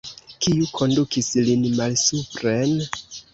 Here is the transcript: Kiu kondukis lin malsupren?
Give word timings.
Kiu 0.45 0.63
kondukis 0.79 1.29
lin 1.49 1.67
malsupren? 1.75 2.75